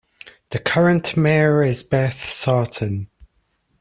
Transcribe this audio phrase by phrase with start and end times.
[0.49, 3.07] The current mayor is Beth Sartain.